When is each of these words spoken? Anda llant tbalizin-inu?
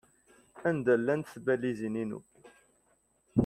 Anda 0.67 0.93
llant 0.99 1.29
tbalizin-inu? 1.43 2.19